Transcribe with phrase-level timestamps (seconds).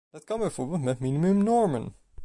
[0.09, 1.93] Dat kan bijvoorbeeld met minimumnormen.